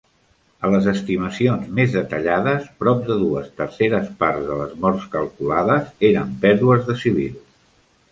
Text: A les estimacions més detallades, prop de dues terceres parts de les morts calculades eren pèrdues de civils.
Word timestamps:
A 0.67 0.69
les 0.75 0.85
estimacions 0.91 1.67
més 1.79 1.91
detallades, 1.97 2.63
prop 2.83 3.03
de 3.09 3.17
dues 3.19 3.51
terceres 3.59 4.07
parts 4.23 4.47
de 4.47 4.57
les 4.63 4.73
morts 4.87 5.05
calculades 5.17 5.93
eren 6.11 6.33
pèrdues 6.47 6.83
de 6.89 6.97
civils. 7.03 7.39